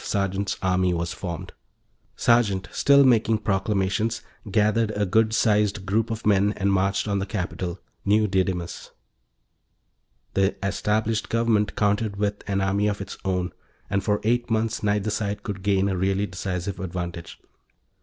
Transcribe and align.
Sergeant's 0.03 0.57
army 0.63 0.95
was 0.95 1.13
formed; 1.13 1.53
Sergeant, 2.15 2.67
still 2.71 3.03
making 3.03 3.37
proclamations, 3.37 4.23
gathered 4.49 4.89
a 4.95 5.05
good 5.05 5.31
sized 5.31 5.85
group 5.85 6.09
of 6.09 6.25
men 6.25 6.53
and 6.57 6.73
marched 6.73 7.07
on 7.07 7.19
the 7.19 7.25
capital, 7.27 7.79
New 8.03 8.25
Didymus. 8.27 8.89
The 10.33 10.55
established 10.65 11.29
government 11.29 11.75
countered 11.75 12.15
with 12.15 12.41
and 12.47 12.63
army 12.63 12.87
of 12.87 12.99
its 12.99 13.15
own, 13.23 13.51
and 13.91 14.03
for 14.03 14.19
eight 14.23 14.49
months, 14.49 14.81
neither 14.81 15.11
side 15.11 15.43
could 15.43 15.61
gain 15.61 15.87
a 15.87 15.95
really 15.95 16.25
decisive 16.25 16.79
advantage. 16.79 17.39